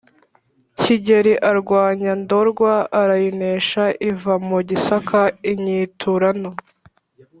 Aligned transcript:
kigeri 0.79 1.33
arwanya 1.49 2.11
ndorwa 2.21 2.73
arayinesha 3.01 3.83
iva 4.09 4.33
mu 4.47 4.59
gisaka, 4.69 5.19
inyiturano 5.51 6.49